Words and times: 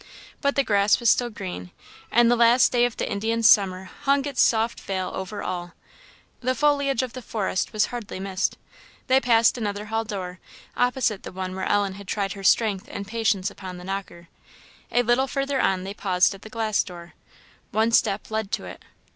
But 0.41 0.55
the 0.55 0.63
grass 0.63 0.99
was 0.99 1.11
still 1.11 1.29
green, 1.29 1.69
and 2.09 2.31
the 2.31 2.35
last 2.35 2.71
day 2.71 2.85
of 2.85 2.97
the 2.97 3.07
Indian 3.07 3.43
summer 3.43 3.83
hung 4.01 4.25
its 4.25 4.41
soft 4.41 4.79
veil 4.79 5.11
over 5.13 5.43
all; 5.43 5.73
the 6.39 6.55
foliage 6.55 7.03
of 7.03 7.13
the 7.13 7.21
forest 7.21 7.71
was 7.71 7.85
hardly 7.93 8.19
missed. 8.19 8.57
They 9.05 9.21
passed 9.21 9.59
another 9.59 9.85
hall 9.85 10.03
door, 10.03 10.39
opposite 10.75 11.21
the 11.21 11.31
one 11.31 11.53
where 11.53 11.69
Ellen 11.69 11.93
had 11.93 12.07
tried 12.07 12.33
her 12.33 12.43
strength 12.43 12.89
and 12.91 13.05
patience 13.05 13.51
upon 13.51 13.77
the 13.77 13.83
knocker; 13.83 14.27
a 14.91 15.03
little 15.03 15.27
further 15.27 15.61
on 15.61 15.83
they 15.83 15.93
paused 15.93 16.33
at 16.33 16.41
the 16.41 16.49
glass 16.49 16.81
door. 16.81 17.13
One 17.69 17.91
step 17.91 18.31
led 18.31 18.51
to 18.53 18.65
it. 18.65 18.83